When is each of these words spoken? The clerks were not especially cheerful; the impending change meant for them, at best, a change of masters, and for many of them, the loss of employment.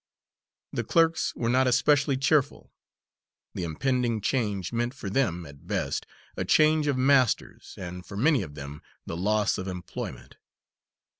The 0.73 0.83
clerks 0.83 1.31
were 1.35 1.47
not 1.47 1.67
especially 1.67 2.17
cheerful; 2.17 2.73
the 3.53 3.63
impending 3.63 4.19
change 4.19 4.73
meant 4.73 4.95
for 4.95 5.11
them, 5.11 5.45
at 5.45 5.67
best, 5.67 6.07
a 6.35 6.43
change 6.43 6.87
of 6.87 6.97
masters, 6.97 7.75
and 7.77 8.03
for 8.03 8.17
many 8.17 8.41
of 8.41 8.55
them, 8.55 8.81
the 9.05 9.15
loss 9.15 9.59
of 9.59 9.67
employment. 9.67 10.37